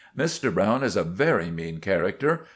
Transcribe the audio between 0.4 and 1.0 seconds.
Browne is